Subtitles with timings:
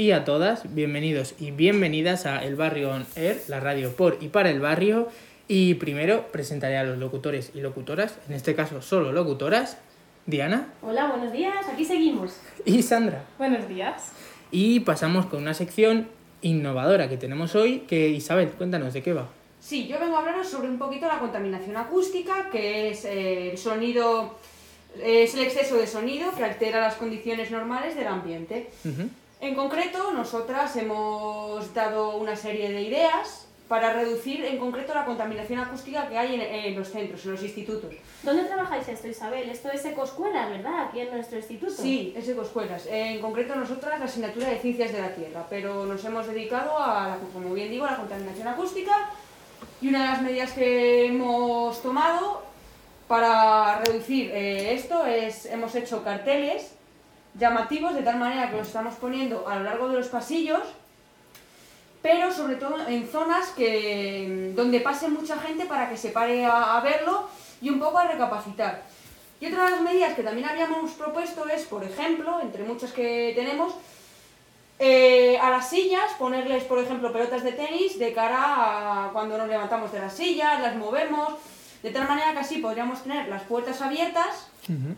[0.00, 4.28] y a todas, bienvenidos y bienvenidas a El Barrio On Air, la radio por y
[4.28, 5.08] para el barrio.
[5.46, 9.76] Y primero presentaré a los locutores y locutoras, en este caso solo locutoras,
[10.24, 12.40] Diana Hola, buenos días, aquí seguimos.
[12.64, 13.26] y Sandra.
[13.36, 14.12] Buenos días.
[14.50, 16.08] Y pasamos con una sección
[16.40, 19.28] innovadora que tenemos hoy, que Isabel, cuéntanos de qué va.
[19.60, 23.58] Sí, yo vengo a hablaros sobre un poquito la contaminación acústica, que es eh, el
[23.58, 24.38] sonido,
[24.98, 28.70] es el exceso de sonido que altera las condiciones normales del ambiente.
[28.86, 29.10] Ujú.
[29.40, 35.60] En concreto, nosotras hemos dado una serie de ideas para reducir en concreto la contaminación
[35.60, 37.90] acústica que hay en, en los centros, en los institutos.
[38.24, 39.48] ¿Dónde trabajáis esto, Isabel?
[39.48, 40.88] Esto es Ecoscuelas, ¿verdad?
[40.88, 41.72] Aquí en nuestro instituto.
[41.72, 42.86] Sí, es Ecoscuelas.
[42.90, 47.08] En concreto, nosotras la asignatura de Ciencias de la Tierra, pero nos hemos dedicado a,
[47.08, 49.10] la- como bien digo, a la contaminación acústica
[49.80, 52.42] y una de las medidas que hemos tomado
[53.06, 56.74] para reducir eh, esto es, hemos hecho carteles
[57.34, 60.62] llamativos de tal manera que los estamos poniendo a lo largo de los pasillos,
[62.02, 66.76] pero sobre todo en zonas que, donde pase mucha gente para que se pare a,
[66.76, 67.28] a verlo
[67.60, 68.82] y un poco a recapacitar.
[69.40, 73.32] Y otra de las medidas que también habíamos propuesto es, por ejemplo, entre muchas que
[73.34, 73.74] tenemos,
[74.78, 78.38] eh, a las sillas ponerles, por ejemplo, pelotas de tenis de cara
[79.06, 81.34] a cuando nos levantamos de las sillas, las movemos,
[81.82, 84.94] de tal manera que así podríamos tener las puertas abiertas Ujú.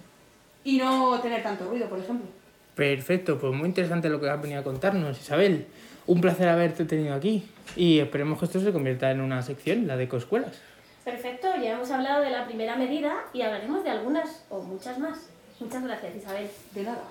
[0.64, 2.26] Y no tener tanto ruido, por ejemplo.
[2.74, 5.66] Perfecto, pues muy interesante lo que has venido a contarnos, Isabel.
[6.06, 7.44] Un placer haberte tenido aquí
[7.76, 10.60] y esperemos que esto se convierta en una sección, la de Ecoscuelas.
[11.04, 15.28] Perfecto, ya hemos hablado de la primera medida y hablaremos de algunas o muchas más.
[15.60, 16.48] Muchas gracias, Isabel.
[16.74, 17.04] De nada.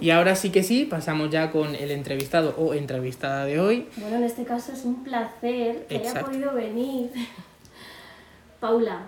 [0.00, 3.88] Y ahora sí que sí, pasamos ya con el entrevistado o entrevistada de hoy.
[3.96, 7.10] Bueno, en este caso es un placer que haya podido venir.
[8.60, 9.02] Paula,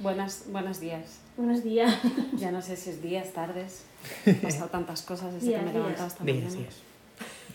[0.00, 1.20] Buenas, buenos días.
[1.36, 1.94] buenos días.
[2.36, 3.84] Ya no sé si es días, tardes.
[4.26, 6.60] Han pasado tantas cosas desde Días, que me he levantado esta Días, mañana.
[6.60, 6.74] días.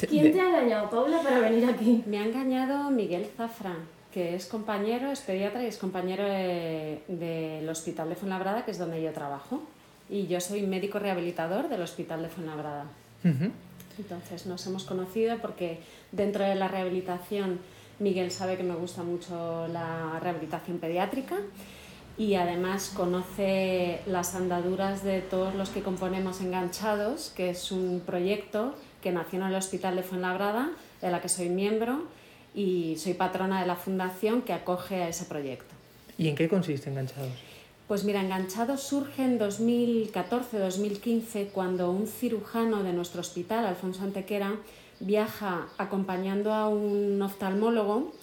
[0.10, 2.04] ¿Quién te ha engañado, Paula, para venir aquí?
[2.06, 3.76] Me ha engañado Miguel Zafra,
[4.14, 8.78] que es compañero, es pediatra y es compañero de- del Hospital de Fuenlabrada, que es
[8.78, 9.64] donde yo trabajo.
[10.10, 12.86] Y yo soy médico rehabilitador del Hospital de Fuenlabrada.
[13.24, 13.52] Ujú.
[13.98, 15.80] Entonces nos hemos conocido porque
[16.12, 17.60] dentro de la rehabilitación
[17.98, 21.38] Miguel sabe que me gusta mucho la rehabilitación pediátrica
[22.18, 28.76] y además conoce las andaduras de todos los que componemos Enganchados, que es un proyecto
[29.02, 30.70] que nació en el Hospital de Fuenlabrada,
[31.02, 32.04] de la que soy miembro
[32.54, 35.76] y soy patrona de la fundación que acoge a ese proyecto.
[36.18, 37.34] ¿Y en qué consiste Enganchados?
[37.88, 44.56] Pues mira, Enganchados surge en 2014-2015 cuando un cirujano de nuestro hospital, Alfonso Antequera,
[45.02, 48.14] viaja acompañando a un oftalmólogo,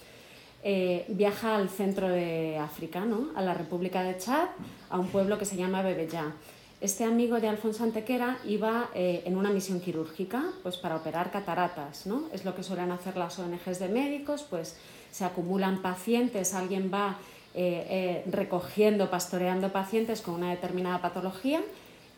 [0.65, 3.31] eh, viaja al centro de África, ¿no?
[3.35, 4.47] a la República de Chad,
[4.89, 6.31] a un pueblo que se llama Bebeyá.
[6.79, 12.05] Este amigo de Alfonso Antequera iba eh, en una misión quirúrgica pues para operar cataratas.
[12.05, 12.29] ¿no?
[12.31, 14.77] Es lo que suelen hacer las ONGs de médicos, pues
[15.11, 17.17] se acumulan pacientes, alguien va
[17.53, 21.61] eh, recogiendo, pastoreando pacientes con una determinada patología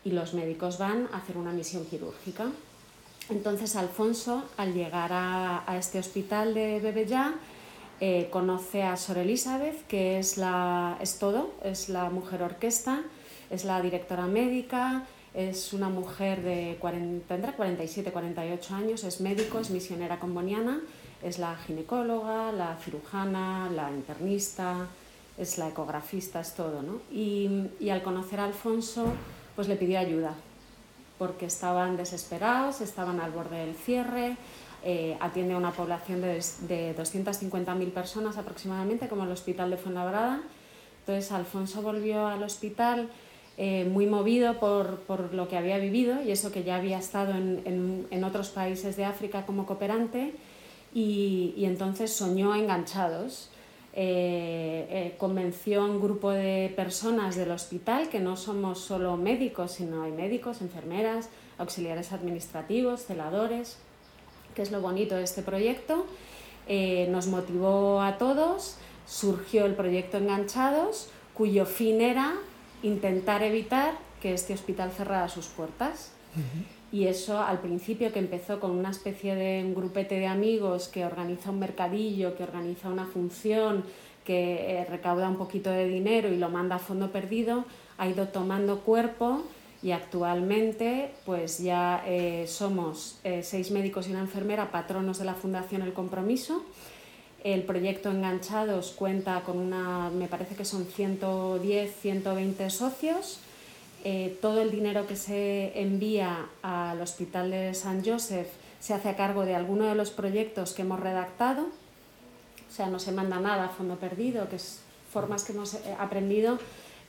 [0.04, 2.46] y los médicos van a hacer una misión quirúrgica.
[3.28, 7.34] Entonces Alfonso, al llegar a, a este hospital de Bebeyá,
[8.00, 13.02] eh, conoce a Sor Elizabeth, que es, la, es todo, es la mujer orquesta,
[13.50, 19.58] es la directora médica, es una mujer de 40, tendrá 47, 48 años, es médico,
[19.60, 20.80] es misionera comboniana,
[21.22, 24.86] es la ginecóloga, la cirujana, la internista,
[25.38, 27.00] es la ecografista, es todo, ¿no?
[27.10, 29.12] Y, y al conocer a Alfonso,
[29.54, 30.34] pues le pidió ayuda,
[31.18, 34.36] porque estaban desesperados, estaban al borde del cierre,
[34.88, 40.40] eh, atiende a una población de, de 250.000 personas aproximadamente, como el Hospital de Fuenlabrada.
[41.00, 43.08] Entonces Alfonso volvió al hospital
[43.58, 47.32] eh, muy movido por, por lo que había vivido y eso que ya había estado
[47.32, 50.34] en, en- en otros países de África como cooperante
[50.94, 53.50] y, y entonces soñó enganchados.
[53.98, 59.72] Eh, eh, convenció a un grupo de personas del hospital, que no somos solo médicos,
[59.72, 63.78] sino hay médicos, enfermeras, auxiliares administrativos, celadores,
[64.56, 66.06] que es lo bonito de este proyecto.
[66.66, 68.76] Eh, nos motivó a todos,
[69.06, 72.34] surgió el proyecto Enganchados, cuyo fin era
[72.82, 76.10] intentar evitar que este hospital cerrara sus puertas.
[76.92, 81.04] Y eso al principio que empezó con una especie de un grupete de amigos que
[81.04, 83.84] organiza un mercadillo, que organiza una función,
[84.24, 87.64] que eh, recauda un poquito de dinero y lo manda a fondo perdido,
[87.98, 89.44] ha ido tomando cuerpo
[89.82, 95.34] y actualmente pues ya eh, somos eh, seis médicos y una enfermera patronos de la
[95.34, 96.64] Fundación El Compromiso.
[97.44, 103.38] El proyecto Enganchados cuenta con una, me parece que son 110, 120 socios.
[104.04, 108.48] Eh, todo el dinero que se envía al Hospital de San Joseph
[108.80, 112.98] se hace a cargo de alguno de los proyectos que hemos redactado, o sea, no
[112.98, 114.80] se manda nada a fondo perdido, que es
[115.12, 116.58] formas que hemos aprendido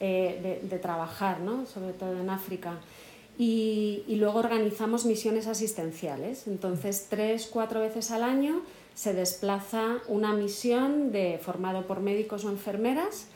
[0.06, 1.66] de, de, trabajar, ¿no?
[1.66, 2.80] sobre todo en África.
[3.38, 6.48] Y, y, luego organizamos misiones asistenciales.
[6.48, 8.62] Entonces, tres, cuatro veces al año
[8.96, 13.28] se desplaza una misión de, formado por médicos o enfermeras.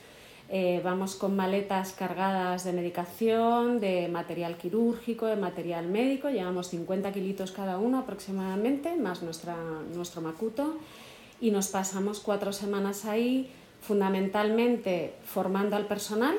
[0.54, 6.30] Eh, vamos con maletas cargadas de medicación, de material quirúrgico, de material médico.
[6.30, 9.56] Llevamos 50 kilitos cada uno aproximadamente, más nuestra,
[9.96, 10.76] nuestro macuto.
[11.40, 13.50] Y nos pasamos cuatro semanas ahí,
[13.80, 16.36] fundamentalmente formando al personal,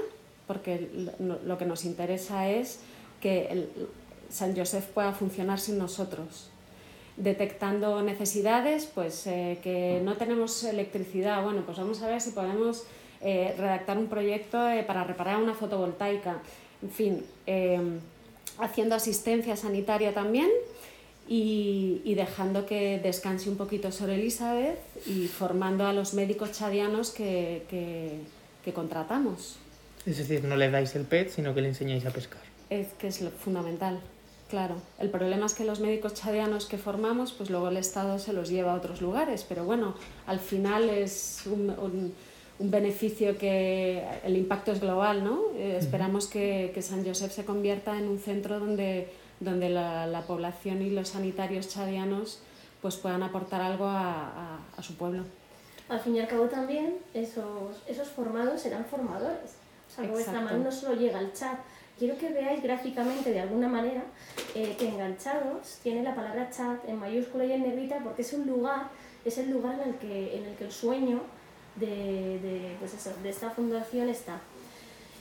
[0.46, 2.80] porque lo que nos interesa es
[3.20, 3.68] que el
[4.32, 6.48] San Josef pueda funcionar sin nosotros.
[7.16, 12.84] Detectando necesidades, pues eh, que no tenemos electricidad, bueno, pues vamos a ver si podemos
[13.20, 16.40] eh, redactar un proyecto eh, para reparar una fotovoltaica,
[16.82, 17.24] en fin,
[18.58, 20.48] haciendo asistencia sanitaria también
[21.28, 27.62] y, dejando que descanse un poquito sobre Elizabeth y formando a los médicos chadianos que,
[28.64, 29.58] que contratamos.
[30.06, 32.40] Es decir, no le dais el PET, sino que le enseñáis a pescar
[32.80, 34.00] es que es lo fundamental.
[34.48, 38.32] Claro, el problema es que los médicos chadianos que formamos, pues luego el Estado se
[38.32, 39.94] los lleva a otros lugares, pero bueno,
[40.26, 42.12] al final es un, un,
[42.58, 45.40] un beneficio que el impacto es global, ¿no?
[45.56, 49.08] Eh, esperamos que, que, San Josep se convierta en un centro donde,
[49.40, 52.40] donde la, la, población y los sanitarios chadianos
[52.82, 55.24] pues puedan aportar algo a, a, a, su pueblo.
[55.88, 59.61] Al fin y al cabo también esos, esos formados serán formadores.
[59.98, 61.58] O sea, mano no solo llega al chat,
[61.98, 64.02] quiero que veáis gráficamente de alguna manera
[64.54, 68.46] eh, que enganchados tiene la palabra chat en mayúscula y en negrita porque es un
[68.46, 68.88] lugar,
[69.24, 71.20] es el lugar en el que, en el, que el sueño
[71.76, 71.86] de,
[72.40, 74.40] de, pues eso, de esta fundación está.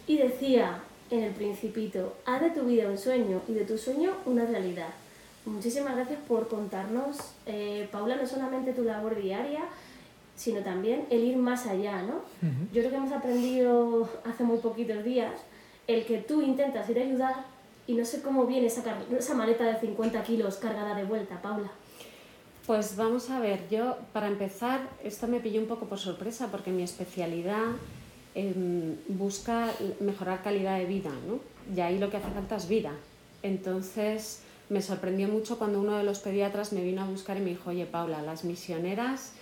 [0.07, 4.13] Y decía en el principito, haz de tu vida un sueño y de tu sueño
[4.25, 4.89] una realidad.
[5.45, 9.61] Muchísimas gracias por contarnos, eh, Paula, no solamente tu labor diaria,
[10.41, 12.15] sino también el ir más allá, ¿no?
[12.15, 12.73] Uh -huh.
[12.73, 15.33] Yo creo que hemos aprendido hace muy poquitos días
[15.85, 17.35] el que tú intentas ir a ayudar
[17.85, 18.81] y no sé cómo viene esa,
[19.15, 21.69] esa maleta de 50 kilos cargada de vuelta, Paula.
[22.65, 26.71] Pues vamos a ver, yo para empezar, esto me pilló un poco por sorpresa porque
[26.71, 27.67] mi especialidad
[28.33, 31.39] eh, busca mejorar calidad de vida, ¿no?
[31.75, 32.93] Y ahí lo que hace falta es vida.
[33.43, 37.51] Entonces me sorprendió mucho cuando uno de los pediatras me vino a buscar y me
[37.51, 39.33] dijo, oye Paula, las misioneras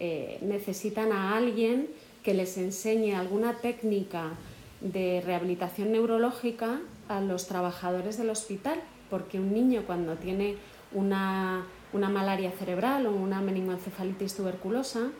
[0.00, 1.88] eh, necesitan a alguien
[2.24, 4.32] que les enseñe alguna técnica
[4.80, 8.80] de rehabilitación neurológica a los trabajadores del hospital,
[9.10, 10.56] porque un niño cuando tiene
[10.92, 15.10] una, una malaria cerebral o una meningoencefalitis tuberculosa,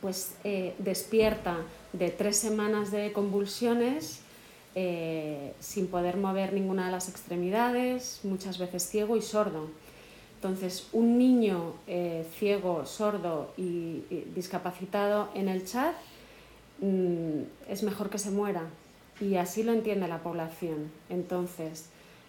[0.00, 1.58] pues eh, despierta
[1.92, 4.20] de tres semanas de convulsiones
[4.74, 9.68] eh, sin poder mover ninguna de las extremidades, muchas veces ciego y sordo.
[10.42, 14.02] Entonces, un niño eh, ciego, sordo y,
[14.34, 15.94] discapacitado en el chat
[16.82, 18.62] Mm, es mejor que se muera.
[19.20, 20.90] Y así lo entiende la población.
[21.08, 21.88] Entonces,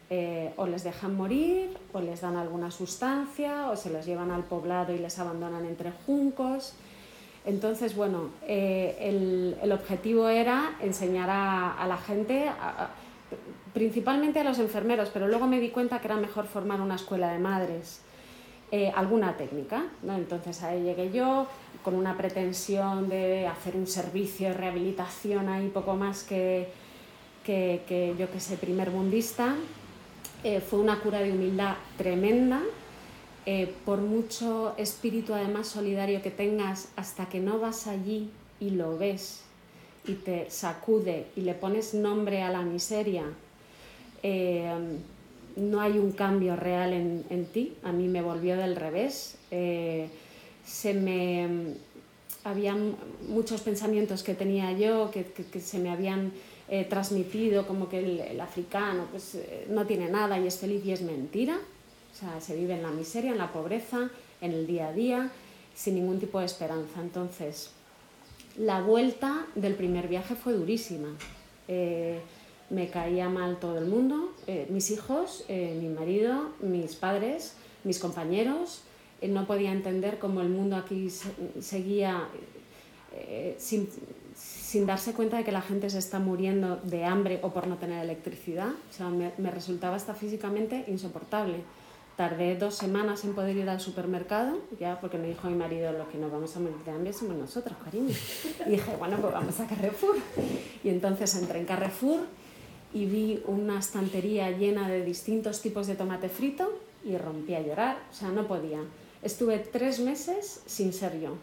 [0.10, 4.44] eh, o les dejan morir, o les dan alguna sustancia, o se los llevan al
[4.44, 6.74] poblado y les abandonan entre juncos.
[7.46, 12.92] Entonces, bueno, eh, el, el, objetivo era enseñar a, a la gente, a,
[13.74, 17.32] principalmente a los enfermeros, pero luego me di cuenta que era mejor formar una escuela
[17.32, 18.02] de madres,
[18.72, 19.86] eh, alguna técnica.
[20.04, 20.16] ¿no?
[20.16, 21.48] Entonces ahí llegué yo,
[21.84, 26.70] con una pretensión de hacer un servicio de rehabilitación ahí poco más que,
[27.44, 29.56] que, yo que sé, primer mundista.
[30.44, 32.62] Eh, fue una cura de humildad tremenda,
[33.46, 38.98] eh, por mucho espíritu además solidario que tengas, hasta que no vas allí y lo
[38.98, 39.44] ves
[40.06, 43.24] y te sacude y le pones nombre a la miseria,
[44.24, 44.74] eh,
[45.56, 47.76] no hay un cambio real en, en, ti.
[47.84, 49.38] A mí me volvió del revés.
[49.52, 50.08] Eh,
[50.66, 51.76] se me
[52.44, 52.76] había
[53.28, 56.34] muchos pensamientos que tenía yo que, que, se me habían
[56.68, 60.92] eh, transmitido como que el, africano pues, eh, no tiene nada y es feliz y
[60.92, 61.58] es mentira.
[62.12, 64.10] O sea, se vive en la miseria, en la pobreza,
[64.42, 65.32] en el día a día,
[65.76, 67.02] sin ningún tipo de esperanza.
[67.02, 67.72] Entonces,
[68.58, 71.10] la vuelta del primer viaje fue durísima.
[72.70, 78.00] Me caía mal todo el mundo, eh, mis hijos, eh, mi marido, mis padres, mis
[78.00, 78.82] compañeros,
[79.22, 81.30] eh, no podía entender cómo el mundo aquí se,
[81.62, 82.28] seguía
[83.60, 83.88] sin,
[84.36, 87.78] sin, darse cuenta de que la gente se está muriendo de hambre o por no
[87.78, 88.70] tener electricidad.
[88.70, 91.58] O sea, me, me resultaba hasta físicamente insoportable.
[92.18, 96.10] Tardé dos semanas en poder ir al supermercado, ya porque me dijo mi marido, lo
[96.10, 98.16] que nos vamos a morir de hambre somos nosotros, cariño.
[98.66, 100.16] Y dije, bueno, pues vamos a Carrefour.
[100.84, 102.22] Y entonces entré en Carrefour
[102.94, 107.98] y vi una estantería llena de distintos tipos de tomate frito y rompí a llorar,
[108.12, 108.80] o sea, no podía.
[109.22, 111.36] Estuve tres meses sin ser yo.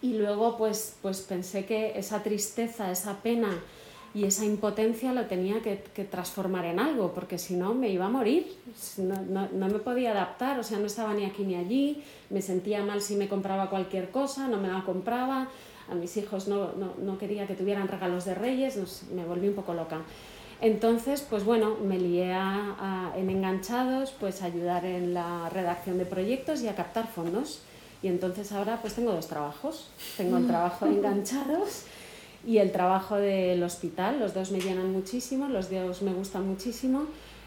[0.00, 3.48] Y luego pues, pues pensé que esa tristeza, esa pena
[4.14, 8.10] y esa impotencia lo tenía que, transformar en algo, porque si no me iba a
[8.10, 8.54] morir,
[8.98, 12.40] no, no, no, me podía adaptar, o sea, no estaba ni aquí ni allí, me
[12.40, 15.48] sentía mal si me compraba cualquier cosa, no me la compraba,
[15.90, 19.74] a mis hijos no, no quería que tuvieran regalos de reyes, me volví un poco
[19.74, 20.02] loca.
[20.60, 22.32] Entonces, pues bueno, me lié
[23.16, 27.60] en enganchados, pues a ayudar en la redacción de proyectos y a captar fondos.
[28.02, 29.88] Y entonces ahora pues tengo dos trabajos.
[30.16, 31.82] Tengo el trabajo de enganchados
[32.46, 34.20] y el trabajo del hospital.
[34.20, 37.04] Los dos me llenan muchísimo, los dos me gustan muchísimo.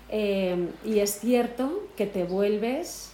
[0.09, 3.11] Eh, y es cierto que te vuelves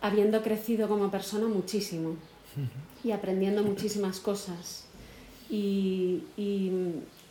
[0.00, 2.16] habiendo crecido como persona muchísimo
[3.04, 4.86] y aprendiendo muchísimas cosas.
[5.50, 6.70] y, y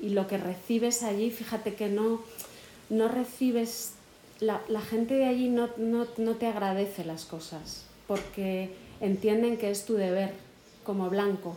[0.10, 2.22] lo que recibes allí, fíjate que no,
[2.90, 3.94] no recibes,
[4.40, 9.70] la, la gente de allí no, no, no, te agradece las cosas, porque entienden que
[9.72, 10.34] es tu deber
[10.84, 11.56] como blanco,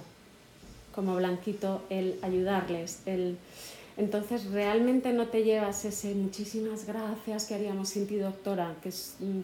[0.95, 3.39] como blanquito, el ayudarles, el...
[3.97, 9.41] Entonces realmente no te llevas ese muchísimas gracias que haríamos sin ti doctora, que mm,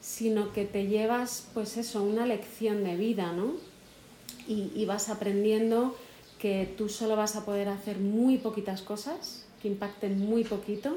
[0.00, 3.54] sino que te llevas pues eso, una lección de vida, ¿no?
[4.46, 5.96] Y, y vas aprendiendo
[6.42, 10.96] que tú solo vas a poder hacer muy poquitas cosas, que impacten muy poquito,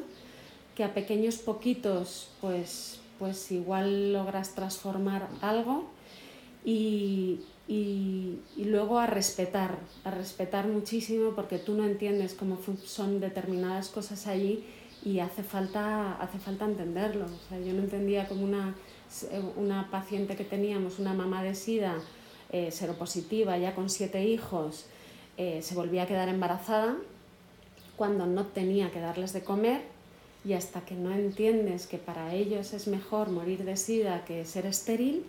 [0.73, 5.85] que a pequeños poquitos pues, pues igual logras transformar algo
[6.65, 13.89] y, y, luego a respetar, a respetar muchísimo porque tú no entiendes cómo son determinadas
[13.89, 14.63] cosas allí
[15.03, 17.25] y hace falta, hace falta entenderlo.
[17.25, 18.73] O sea, yo no entendía como una,
[19.57, 21.99] una paciente que teníamos, una mamá de SIDA,
[22.51, 24.87] eh, seropositiva, ya con siete hijos,
[25.37, 26.95] eh, se volvía a quedar embarazada
[27.95, 29.81] cuando no tenía que darles de comer
[30.45, 34.65] y hasta que no entiendes que para ellos es mejor morir de sida que ser
[34.65, 35.25] estéril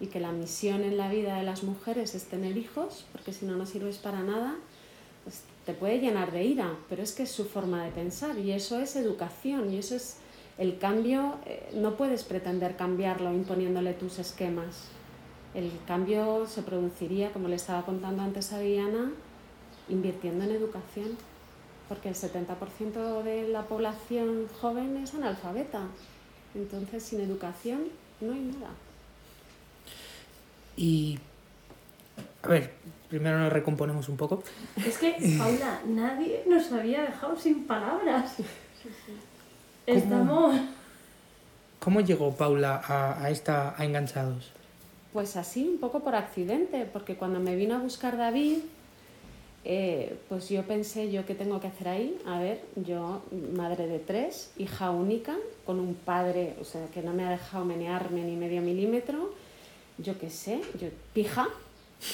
[0.00, 3.44] y que la misión en la vida de las mujeres es tener hijos, porque si
[3.44, 4.56] no, no sirves para nada,
[5.24, 8.52] pues te puede llenar de ira, pero es que es su forma de pensar y
[8.52, 10.16] eso es educación y eso es
[10.56, 14.88] el cambio, eh, no puedes pretender cambiarlo imponiéndole tus esquemas.
[15.54, 19.10] El cambio se produciría, como le estaba contando antes a Diana,
[19.90, 21.16] invirtiendo en educación,
[21.88, 25.82] porque el 70% de la población joven es analfabeta.
[26.54, 27.80] Entonces, sin educación
[28.20, 28.70] no hay nada.
[30.76, 31.18] Y,
[32.42, 32.72] a ver,
[33.08, 34.42] primero nos recomponemos un poco.
[34.76, 38.36] Es que, Paula, nadie nos había dejado sin palabras.
[39.86, 40.60] Estamos...
[41.80, 44.52] ¿Cómo llegó Paula a, a, esta, a Enganchados?
[45.12, 48.58] Pues así, un poco por accidente, porque cuando me vino a buscar David,
[49.62, 52.18] eh, pues yo pensé, ¿yo qué tengo que hacer ahí?
[52.26, 53.22] A ver, yo,
[53.54, 55.36] madre de tres, hija única,
[55.66, 59.34] con un padre, o sea, que no me ha dejado menearme ni medio milímetro,
[59.98, 61.46] yo qué sé, yo pija,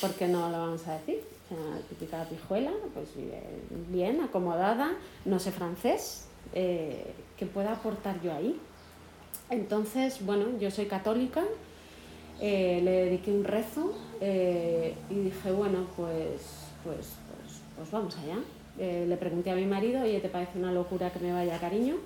[0.00, 3.11] porque no lo vamos a decir, o sea, típica pijuela, pues
[3.93, 7.05] bien, acomodada, no sé francés, eh,
[7.37, 8.59] ¿qué pueda aportar yo ahí?
[9.50, 11.45] Entonces, bueno, yo soy católica,
[12.41, 16.41] eh, le dediqué un rezo y dije, bueno, pues,
[16.83, 17.07] pues
[17.76, 18.38] pues vamos allá.
[18.78, 21.97] Eh, le pregunté a mi marido, oye, ¿te parece una locura que me vaya cariño?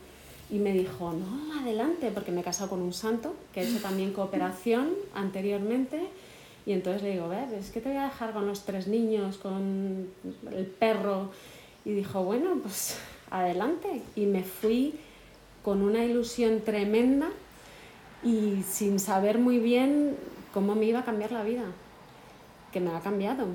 [0.50, 3.78] Y me dijo, no, adelante, porque me he casado con un santo, que ha hecho
[3.82, 6.08] también cooperación anteriormente.
[6.66, 9.38] Y entonces le digo, ver, es que te voy a dejar con los tres niños,
[9.38, 10.08] con
[10.52, 11.30] el perro.
[11.84, 12.98] Y dijo, bueno, pues
[13.30, 14.02] adelante.
[14.14, 14.94] Y me fui
[15.64, 17.28] con una ilusión tremenda
[18.22, 20.16] y sin saber muy bien
[20.52, 21.64] cómo me iba a cambiar la vida,
[22.72, 23.46] que me ha cambiado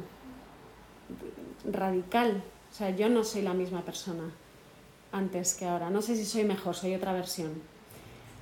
[1.72, 2.44] radical.
[2.72, 4.32] O sea, yo no soy la misma persona
[5.12, 5.90] antes que ahora.
[5.90, 7.54] No sé si soy mejor, soy otra versión.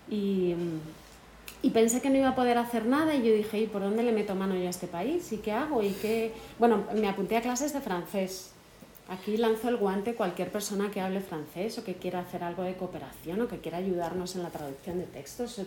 [0.09, 0.55] Y,
[1.61, 4.03] y pensé que no iba a poder hacer nada y yo dije, ¿y por dónde
[4.03, 5.31] le meto mano yo a este país?
[5.31, 5.81] ¿Y qué hago?
[5.81, 6.33] ¿Y qué?
[6.59, 8.51] Bueno, me apunté a clases de francés.
[9.09, 12.75] Aquí lanzo el guante cualquier persona que hable francés o que quiera hacer algo de
[12.75, 15.59] cooperación o que quiera ayudarnos en la traducción de textos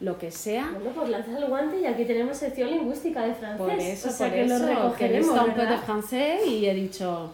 [0.00, 0.70] lo que sea.
[0.72, 3.58] Bueno, pues lanzas el guante y aquí tenemos sección lingüística de francés.
[3.58, 6.66] Por eso, o sea, que eso, lo que he visto un poco de francés y
[6.66, 7.30] he dicho,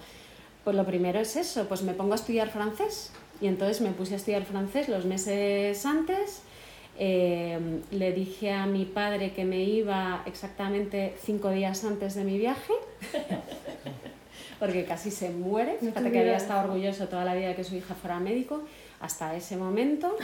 [0.65, 3.13] pues lo primero es eso, pues me pongo a estudiar francés.
[3.41, 6.43] Y entonces me puse a estudiar francés los meses antes.
[6.99, 7.59] Eh,
[7.91, 12.73] le dije a mi padre que me iba exactamente cinco días antes de mi viaje,
[14.59, 15.77] porque casi se muere.
[15.79, 18.63] Fíjate que había estado orgulloso toda la vida que su hija fuera médico,
[19.01, 20.17] hasta ese momento.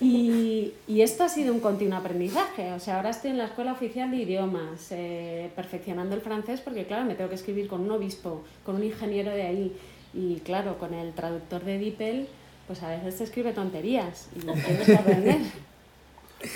[0.00, 2.72] Y, y, esto ha sido un continuo aprendizaje.
[2.72, 6.86] O sea, ahora estoy en la Escuela Oficial de Idiomas, eh, perfeccionando el francés, porque
[6.86, 9.76] claro, me tengo que escribir con un obispo, con un ingeniero de ahí.
[10.14, 12.26] Y claro, con el traductor de DeepL,
[12.66, 15.40] pues a veces te escribe tonterías y lo tienes que aprender.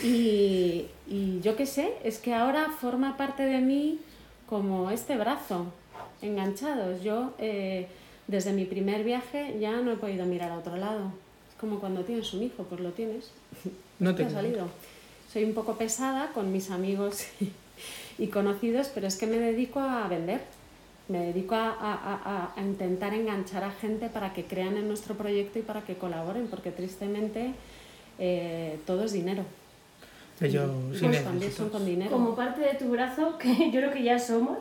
[0.04, 3.98] Y, y yo qué sé, es que ahora forma parte de mí
[4.46, 5.66] como este brazo,
[6.20, 7.02] enganchados.
[7.02, 7.88] Yo, eh,
[8.26, 11.12] desde mi primer viaje, ya no he podido mirar a otro lado.
[11.62, 13.30] Como cuando tienes un hijo, pues lo tienes.
[14.00, 14.66] No te ha salido.
[15.32, 17.24] Soy un poco pesada con mis amigos
[18.18, 20.40] y conocidos, pero es que me dedico a vender.
[21.06, 25.60] Me dedico a, a, a, intentar enganchar a gente para que crean en nuestro proyecto
[25.60, 27.52] y para que colaboren, porque tristemente
[28.18, 29.44] eh, todo es dinero.
[30.40, 30.66] Yo,
[30.98, 32.10] pues también son con dinero.
[32.10, 34.58] Como parte de tu brazo, que yo creo que ya somos,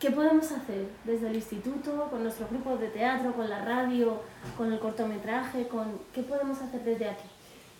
[0.00, 4.20] ¿qué podemos hacer desde el instituto, con nuestros grupos de teatro, con la radio,
[4.56, 5.68] con el cortometraje?
[5.68, 6.00] Con...
[6.14, 7.28] ¿Qué podemos hacer desde aquí?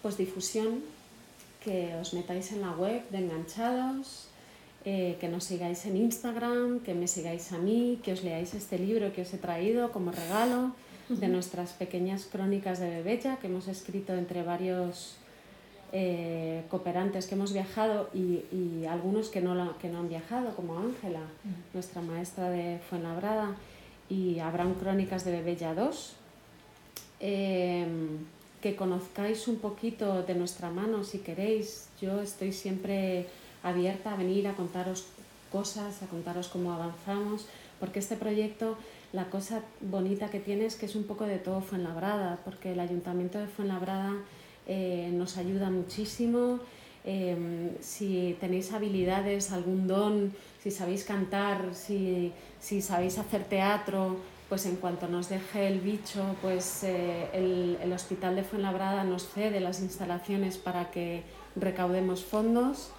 [0.03, 0.83] Pues difusión,
[1.65, 4.29] que os metáis en la web de Enganchados,
[4.85, 8.79] eh, que nos sigáis en Instagram, que me sigáis a mí, que os leáis este
[8.79, 10.73] libro que os he traído como regalo
[11.09, 15.17] de nuestras pequeñas crónicas de Bebecha que hemos escrito entre varios
[15.93, 20.79] eh, cooperantes que hemos viajado y, y algunos que no, que no han viajado, como
[20.79, 21.21] Ángela,
[21.75, 23.57] nuestra maestra de Fuenlabrada,
[24.09, 26.15] y habrán crónicas de Bebella 2.
[27.21, 27.87] Eh,
[28.61, 31.89] que conozcáis un poquito de nuestra mano si queréis.
[32.01, 33.27] Yo estoy siempre
[33.63, 35.07] abierta a venir a contaros
[35.51, 37.47] cosas, a contaros cómo avanzamos,
[37.79, 38.77] porque este proyecto,
[39.13, 42.81] la cosa bonita que tiene es que es un poco de todo Fuenlabrada, porque el
[42.81, 44.13] Ayuntamiento de Fuenlabrada
[44.67, 46.61] eh, nos ayuda muchísimo.
[47.05, 54.19] Em, si tenéis habilidades, algún don, si sabéis cantar, si, si sabéis hacer teatro,
[54.51, 59.29] pues en cuanto nos deje el bicho, pues eh, el, el, Hospital de Fuenlabrada nos
[59.29, 61.23] cede las instalaciones para que
[61.57, 62.91] recaudemos fondos,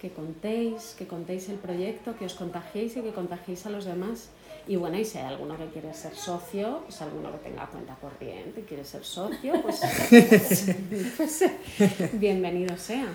[0.00, 4.30] que contéis, que contéis el proyecto, que os contagiéis y que contagiéis a los demás.
[4.66, 7.94] Y bueno, y si hay alguno que quiere ser socio, pues alguno que tenga cuenta
[8.00, 9.80] corriente y quiere ser socio, pues,
[11.16, 11.44] pues
[12.12, 13.08] bienvenido sea.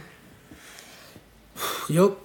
[1.88, 2.18] Yo,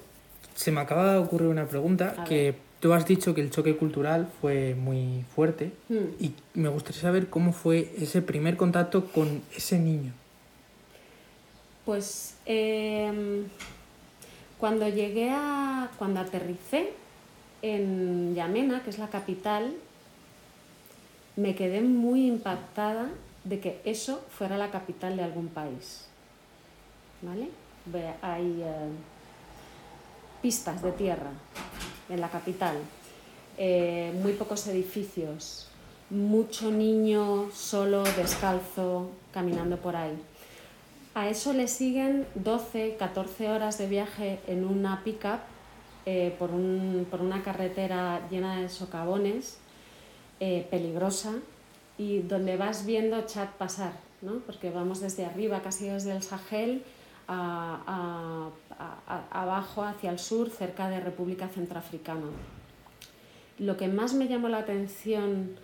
[0.54, 2.54] se me acaba de ocurrir una pregunta A que ver.
[2.80, 6.06] tú has dicho que el choque cultural fue muy fuerte Hmm.
[6.18, 10.12] y me gustaría saber cómo fue ese primer contacto con ese niño.
[11.84, 13.44] Pues em,
[14.58, 15.90] cuando llegué a.
[15.98, 16.92] cuando aterricé
[17.62, 19.74] en Yamena, que es la capital,
[21.36, 23.10] me quedé muy impactada
[23.44, 26.06] de que eso fuera la capital de algún país.
[27.22, 27.48] ¿Vale?
[28.22, 28.88] Hay eh,
[30.42, 31.30] pistas de tierra
[32.08, 32.76] en la capital,
[33.56, 35.68] eh, muy pocos edificios,
[36.10, 40.16] mucho niño solo, descalzo, caminando por ahí.
[41.14, 45.40] A eso le siguen 12, 14 horas de viaje en una pickup
[46.06, 49.58] eh, por, un- por una carretera llena de socavones,
[50.40, 51.32] eh, peligrosa,
[51.98, 54.38] y donde vas viendo Chad pasar, ¿no?
[54.46, 56.82] porque vamos desde arriba, casi desde el Sahel,
[57.28, 58.48] a-
[59.30, 62.26] abajo hacia el sur, cerca de República Centroafricana.
[63.58, 65.56] Lo que más me llamó la atención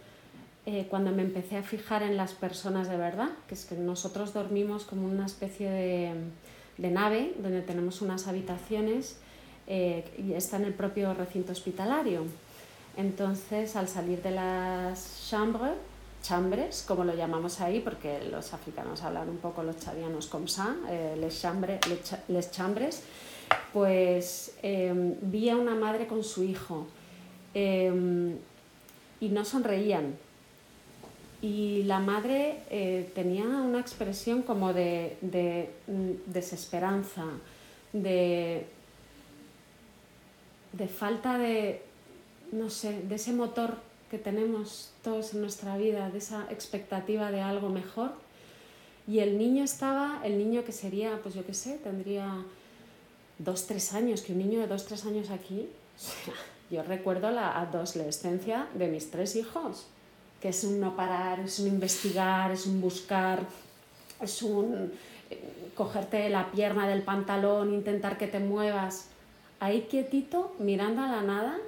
[0.67, 4.35] eh, cuando me empecé a fijar en las personas de verdad, que es que nosotros
[4.35, 9.19] dormimos como una especie de nave donde tenemos unas habitaciones
[9.67, 12.23] eh, y está en el propio recinto hospitalario.
[12.97, 15.73] Entonces, al salir de las chambres,
[16.23, 20.75] chambres, como lo llamamos ahí, porque los africanos hablan un poco los chadianos como ça,
[20.89, 23.03] eh, les, chambres, les, cha- les chambres,
[23.73, 26.87] pues eh, vi a una madre con su hijo
[27.55, 28.35] eh,
[29.21, 30.17] y no sonreían.
[31.43, 37.25] Y la madre eh, tenía una expresión como de, de, mm, desesperanza,
[37.93, 38.67] de,
[40.77, 41.83] de falta de,
[42.53, 43.77] no sé, de ese motor
[44.11, 48.13] que tenemos todos en nuestra vida, de esa expectativa de algo mejor.
[49.09, 52.45] Y el niño estaba, el niño que sería, pues yo qué sé, tendría
[53.39, 55.69] dos, tres años, que un niño de dos, tres años aquí,
[56.71, 59.87] yo recuerdo la adolescencia de mis tres hijos,
[60.41, 63.41] que es un no parar, es un investigar, es un buscar,
[64.21, 64.93] es un
[65.31, 69.09] eh, cogerte la pierna del pantalón, intentar que te muevas,
[69.61, 71.59] ahí quietito, mirando a la nada,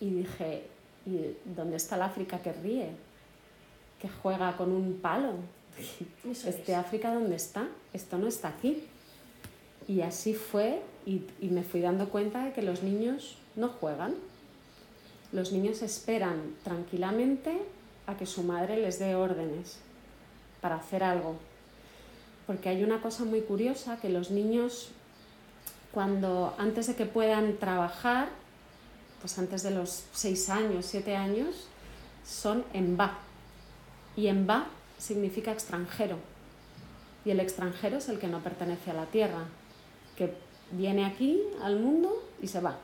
[0.00, 0.64] y dije,
[1.06, 2.90] ¿y dónde está el África que ríe?
[4.00, 5.34] Que juega con un palo.
[6.28, 6.78] Eso ¿Este es.
[6.78, 7.68] África dónde está?
[7.92, 8.84] Esto no está aquí.
[9.88, 14.14] Y así fue y, y me fui dando cuenta de que los niños no juegan.
[15.32, 17.62] Los niños esperan tranquilamente
[18.06, 19.78] a que su madre les dé órdenes
[20.60, 21.36] para hacer algo.
[22.46, 24.90] Porque hay una cosa muy curiosa que los niños
[25.96, 28.28] cuando antes de que puedan trabajar,
[29.18, 31.68] pues antes de los seis años, siete años,
[32.22, 33.16] son en va.
[34.14, 34.66] Y en ba
[34.98, 36.18] significa extranjero.
[37.24, 39.44] Y el extranjero es el que no pertenece a la tierra,
[40.18, 40.34] que
[40.70, 42.76] viene aquí al mundo y se va.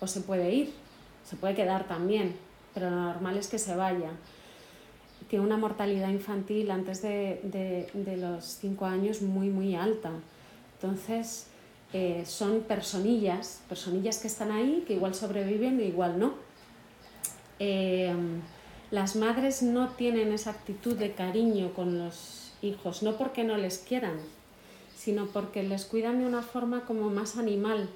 [0.00, 0.72] O se puede ir,
[1.24, 2.34] se puede quedar también,
[2.74, 4.10] pero lo normal es que se vaya.
[5.28, 10.10] Tiene una mortalidad infantil antes de, los cinco años muy, muy alta.
[10.80, 11.46] Entonces,
[11.96, 16.34] eh, son personillas, personillas que están ahí, que igual sobreviven e igual no.
[17.60, 18.12] Eh,
[18.90, 23.78] las madres no tienen esa actitud de cariño con los hijos, no porque no les
[23.78, 24.16] quieran,
[24.96, 27.88] sino porque les cuidan de una forma como más animal.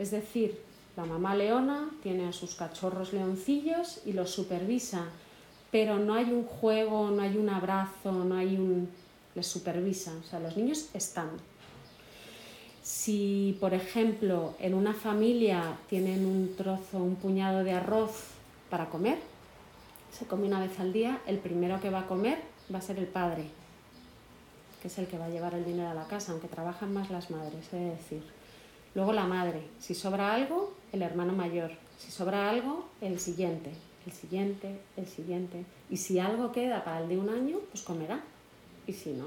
[0.00, 0.60] Es decir,
[0.96, 5.04] la mamá leona tiene a sus cachorros leoncillos y los supervisa,
[5.70, 8.88] pero no hay un juego, no hay un abrazo, no hay un...
[9.36, 11.30] les supervisa, o sea, los niños están.
[12.92, 18.24] Si, por ejemplo, en una familia tienen un trozo, un puñado de arroz
[18.68, 19.18] para comer,
[20.12, 22.40] se come una vez al día, el primero que va a comer
[22.74, 23.44] va a ser el padre,
[24.82, 27.10] que es el que va a llevar el dinero a la casa, aunque trabajan más
[27.10, 28.24] las madres, de decir.
[28.96, 33.70] Luego la madre, si sobra algo, el hermano mayor, si sobra algo, el siguiente,
[34.04, 35.64] el siguiente, el siguiente.
[35.90, 38.20] Y si algo queda para el de un año, pues comerá.
[38.88, 39.26] Y si no,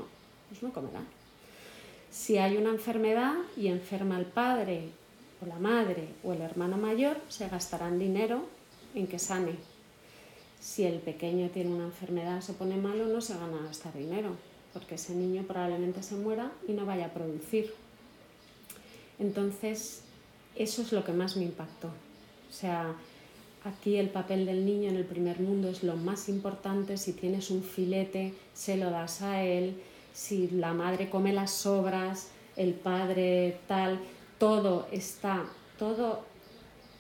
[0.50, 1.02] pues no comerá.
[2.14, 4.90] Si hay una enfermedad y enferma el padre
[5.42, 8.46] o la madre o el hermano mayor, se gastarán dinero
[8.94, 9.56] en que sane.
[10.60, 14.36] Si el pequeño tiene una enfermedad, se pone malo, no se gana a gastar dinero,
[14.74, 17.74] porque ese niño probablemente se muera y no vaya a producir.
[19.18, 20.04] Entonces,
[20.56, 21.88] eso es lo que más me impactó.
[21.88, 22.94] O sea,
[23.64, 26.96] aquí el papel del niño en el primer mundo es lo más importante.
[26.98, 29.82] Si tienes un filete, se lo das a él.
[30.14, 34.00] Si la madre come las sobras, el padre tal,
[34.38, 35.46] todo está,
[35.78, 36.34] todo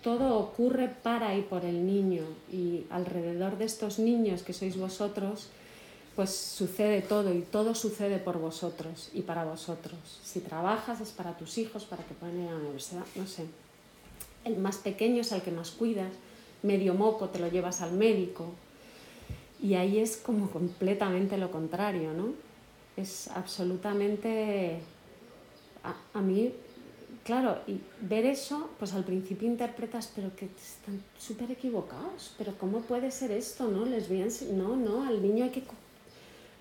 [0.04, 5.48] todo ocurre para y por el niño y alrededor de estos niños que sois vosotros,
[6.16, 10.20] pues sucede todo y todo sucede por vosotros y para vosotros.
[10.24, 13.46] Si trabajas es para tus hijos, para que puedan ir a la universidad, no sé.
[14.44, 16.12] El más pequeño es al que más cuidas,
[16.62, 18.52] medio moco te lo llevas al médico
[19.62, 22.34] y ahí es como completamente lo contrario, ¿no?
[22.98, 24.80] Es absolutamente...
[25.84, 26.54] A, a mí
[27.24, 32.82] claro, y ver eso, pues al principio interpretas, pero que están súper equivocados, pero ¿cómo
[32.82, 33.68] puede ser esto?
[33.68, 35.64] No, les voy no, no, al niño hay que,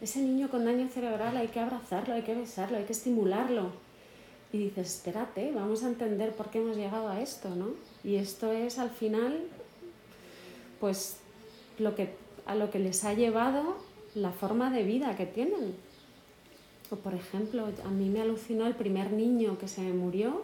[0.00, 3.70] ese niño con daño cerebral hay que abrazarlo, hay que besarlo, hay que estimularlo.
[4.52, 7.68] Y dices, espérate, vamos a entender por qué hemos llegado a esto, ¿no?
[8.04, 9.44] Y esto es al final,
[10.78, 11.16] pues,
[11.78, 12.14] lo que,
[12.44, 13.76] a lo que les ha llevado
[14.14, 15.74] la forma de vida que tienen.
[16.96, 20.42] Por ejemplo, a mí me alucinó el primer niño que se murió,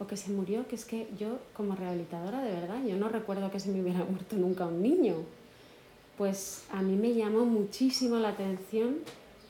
[0.00, 3.50] o que se murió, que es que yo como rehabilitadora de verdad, yo no recuerdo
[3.50, 5.16] que se me hubiera muerto nunca un niño.
[6.16, 8.96] Pues a mí me llamó muchísimo la atención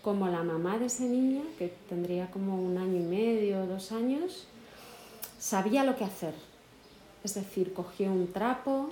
[0.03, 4.47] como la mamá de ese niño, que tendría como un año y medio, dos años,
[5.39, 6.35] sabía lo que hacer.
[7.25, 8.91] Es decir, cogió un trapo,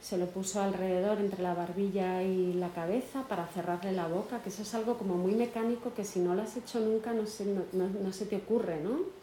[0.00, 4.48] se lo puso alrededor entre la barbilla y la cabeza para cerrarle la boca, que
[4.48, 7.44] eso es algo como muy mecánico que si no lo has hecho nunca no se,
[7.44, 9.20] no, no se te ocurre, ¿no?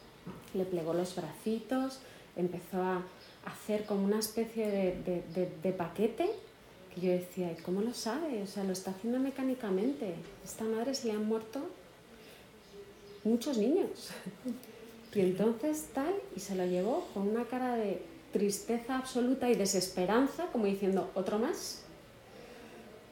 [0.53, 1.99] le plegó los bracitos,
[2.35, 3.01] empezó a
[3.45, 6.29] hacer como una especie de, paquete
[6.93, 8.41] que yo decía, ¿y cómo lo sabe?
[8.41, 10.15] O sea, lo está haciendo mecánicamente.
[10.43, 11.61] Esta madre se le han muerto
[13.23, 14.09] muchos niños.
[15.15, 20.47] Y entonces tal, y se lo llevó con una cara de tristeza absoluta y desesperanza,
[20.51, 21.83] como diciendo, otro más,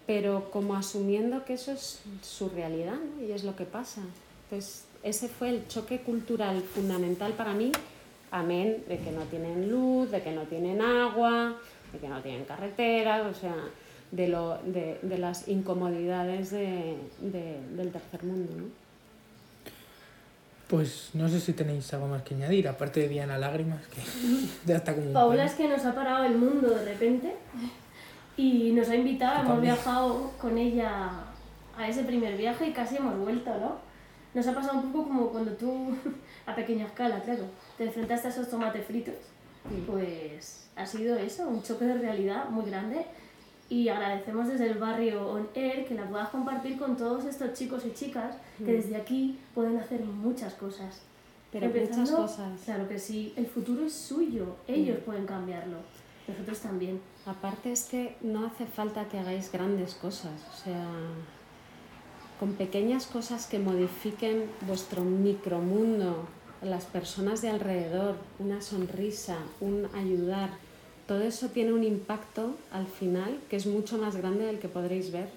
[0.05, 4.01] pero como asumiendo que eso es su realidad y es lo que pasa.
[4.43, 7.71] Entonces, ese fue el choque cultural fundamental para mí,
[8.31, 11.55] amén de que no tienen luz, de que no tienen agua,
[11.93, 13.55] de que no tienen carreteras, o sea,
[14.11, 18.53] de, lo, de, de las incomodidades de, del tercer mundo.
[18.55, 18.84] ¿no?
[20.67, 24.01] Pues no sé si tenéis algo más que añadir, aparte de Diana Lágrimas, que
[24.65, 25.13] ya está como...
[25.13, 27.35] Paula es que nos ha parado el mundo de repente
[28.35, 31.11] y nos ha invitado, hemos viajado con ella
[31.77, 33.75] a ese primer viaje y casi hemos vuelto, ¿no?
[34.33, 35.95] Nos ha pasado un poco como cuando tú,
[36.45, 37.43] a pequeña escala, claro,
[37.77, 39.15] te enfrentaste a esos tomates fritos.
[39.87, 43.05] Pues ha sido eso, un choque de realidad muy grande.
[43.67, 47.83] Y agradecemos desde el barrio On Air que la puedas compartir con todos estos chicos
[47.85, 51.01] y chicas que desde aquí pueden hacer muchas cosas.
[51.51, 52.61] Pero muchas cosas.
[52.65, 55.77] Claro que sí, el futuro es suyo, ellos pueden cambiarlo,
[56.27, 56.99] nosotros también.
[57.25, 60.85] Aparte es que no hace falta que hagáis grandes cosas, o sea,
[62.39, 66.27] con pequeñas cosas que modifiquen vuestro micromundo,
[66.61, 70.49] las personas de alrededor, una sonrisa, un ayudar,
[71.07, 75.11] todo eso tiene un impacto al final que es mucho más grande del que podréis
[75.11, 75.29] ver.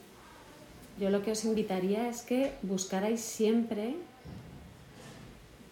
[0.99, 3.95] yo lo que os invitaría es que buscarais siempre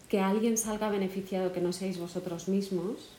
[0.08, 3.10] que alguien salga beneficiado, que no seáis vosotros mismos,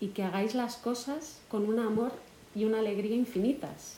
[0.00, 2.12] y que hagáis las cosas con un amor
[2.54, 3.96] y una alegría infinitas.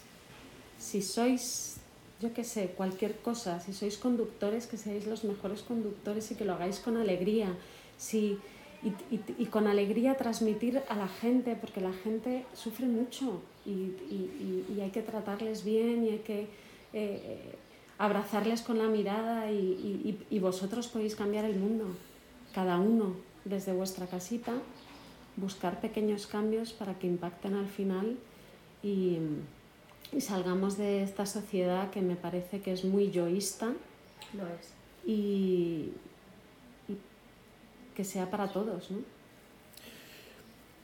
[0.79, 1.77] Si sois,
[2.21, 6.45] yo qué sé, cualquier cosa, si sois conductores, que seáis los mejores conductores y que
[6.45, 7.49] lo hagáis con alegría.
[7.97, 8.39] Si,
[8.85, 15.03] y, con alegría transmitir a la gente, porque la gente sufre mucho y, hay que
[15.03, 16.49] tratarles bien y hay que
[16.93, 17.55] eh,
[17.97, 21.87] abrazarles con la mirada y vosotros podéis cambiar el mundo,
[22.55, 24.53] cada uno desde vuestra casita
[25.37, 28.17] buscar pequeños cambios para que impacten al final
[28.83, 29.19] y,
[30.21, 33.73] salgamos de esta sociedad que me parece que es muy yoísta.
[34.33, 34.73] Lo es.
[35.05, 35.91] Y,
[37.95, 38.99] que sea para todos, ¿no?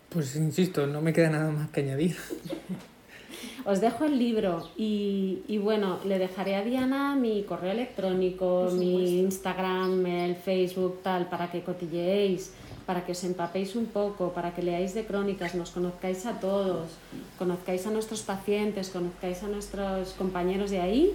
[0.08, 2.16] Pues insisto, no me queda nada más que añadir.
[3.64, 9.20] Os dejo el libro y, y, bueno, le dejaré a Diana mi correo electrónico, mi
[9.20, 12.52] Instagram, el Facebook, tal, para que cotilleéis
[12.90, 16.98] para que os empapéis un poco, para que leáis de crónicas, nos conozcáis a todos,
[17.38, 21.12] conozcáis a nuestros pacientes, conozcáis a nuestros compañeros de ahí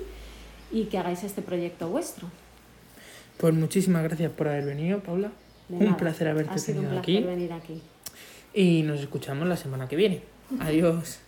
[0.72, 2.30] y que hagáis este proyecto vuestro.
[3.38, 5.32] Pues muchísimas gracias por haber venido, Paula.
[5.70, 7.82] Un placer haberte ha sido tenido un placer venir aquí.
[8.54, 10.22] Y nos escuchamos la semana que viene.
[10.60, 11.20] Adiós.